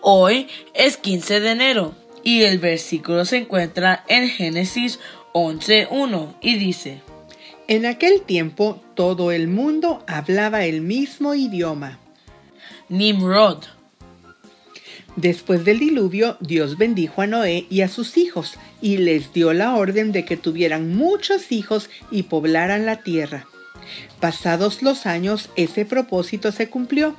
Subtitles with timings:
[0.00, 5.00] Hoy es 15 de enero y el versículo se encuentra en Génesis
[5.34, 7.00] 11.1 y dice,
[7.66, 11.98] En aquel tiempo todo el mundo hablaba el mismo idioma.
[12.88, 13.64] Nimrod.
[15.16, 19.74] Después del diluvio, Dios bendijo a Noé y a sus hijos y les dio la
[19.74, 23.46] orden de que tuvieran muchos hijos y poblaran la tierra.
[24.20, 27.16] Pasados los años, ese propósito se cumplió.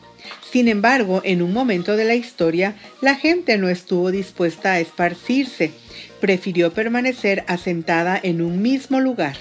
[0.52, 5.72] Sin embargo, en un momento de la historia, la gente no estuvo dispuesta a esparcirse,
[6.20, 9.38] prefirió permanecer asentada en un mismo lugar.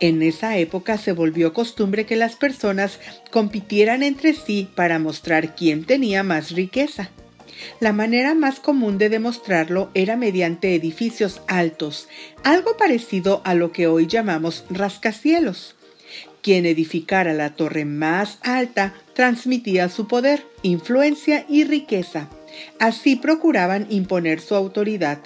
[0.00, 2.98] En esa época se volvió costumbre que las personas
[3.30, 7.10] compitieran entre sí para mostrar quién tenía más riqueza.
[7.80, 12.08] La manera más común de demostrarlo era mediante edificios altos,
[12.42, 15.76] algo parecido a lo que hoy llamamos rascacielos.
[16.42, 22.28] Quien edificara la torre más alta transmitía su poder, influencia y riqueza.
[22.80, 25.20] Así procuraban imponer su autoridad.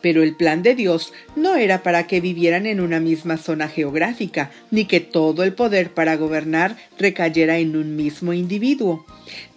[0.00, 4.52] Pero el plan de Dios no era para que vivieran en una misma zona geográfica,
[4.70, 9.04] ni que todo el poder para gobernar recayera en un mismo individuo.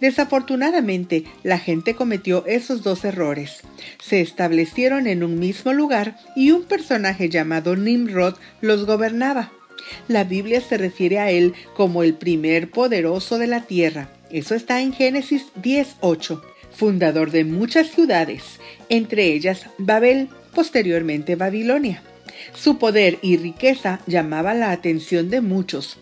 [0.00, 3.60] Desafortunadamente, la gente cometió esos dos errores.
[4.00, 9.52] Se establecieron en un mismo lugar y un personaje llamado Nimrod los gobernaba.
[10.08, 14.12] La Biblia se refiere a él como el primer poderoso de la tierra.
[14.30, 22.02] Eso está en Génesis 10.8, fundador de muchas ciudades, entre ellas Babel, posteriormente Babilonia.
[22.54, 25.98] Su poder y riqueza llamaba la atención de muchos.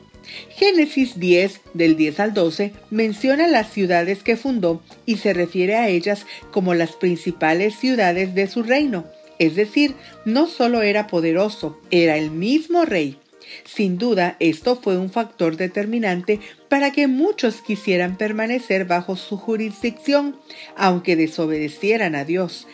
[0.50, 5.88] Génesis 10, del 10 al 12, menciona las ciudades que fundó y se refiere a
[5.88, 9.06] ellas como las principales ciudades de su reino.
[9.38, 9.94] Es decir,
[10.24, 13.18] no solo era poderoso, era el mismo rey.
[13.64, 20.36] Sin duda, esto fue un factor determinante para que muchos quisieran permanecer bajo su jurisdicción,
[20.76, 22.66] aunque desobedecieran a Dios.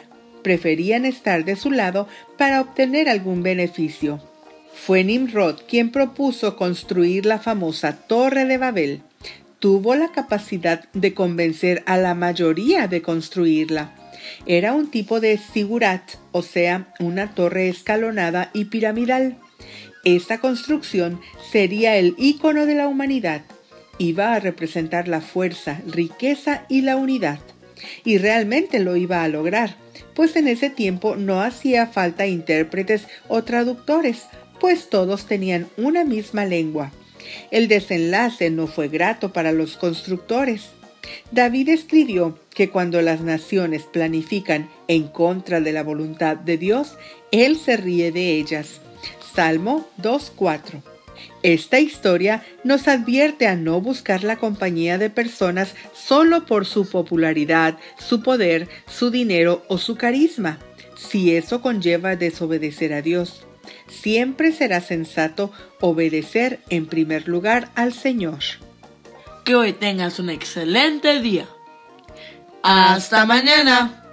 [0.43, 4.23] Preferían estar de su lado para obtener algún beneficio.
[4.75, 9.03] Fue Nimrod quien propuso construir la famosa Torre de Babel.
[9.59, 13.93] Tuvo la capacidad de convencer a la mayoría de construirla.
[14.45, 19.39] Era un tipo de sigurat, o sea, una torre escalonada y piramidal.
[20.07, 23.43] Esta construcción sería el ícono de la humanidad.
[23.99, 27.41] Iba a representar la fuerza, riqueza y la unidad.
[28.05, 29.75] Y realmente lo iba a lograr,
[30.15, 34.27] pues en ese tiempo no hacía falta intérpretes o traductores,
[34.61, 36.93] pues todos tenían una misma lengua.
[37.51, 40.69] El desenlace no fue grato para los constructores.
[41.33, 46.97] David escribió que cuando las naciones planifican en contra de la voluntad de Dios,
[47.33, 48.81] Él se ríe de ellas.
[49.37, 50.83] Salmo 2.4.
[51.43, 57.77] Esta historia nos advierte a no buscar la compañía de personas solo por su popularidad,
[57.99, 60.59] su poder, su dinero o su carisma,
[60.97, 63.47] si eso conlleva desobedecer a Dios.
[63.89, 68.41] Siempre será sensato obedecer en primer lugar al Señor.
[69.45, 71.47] Que hoy tengas un excelente día.
[72.63, 74.06] Hasta mañana.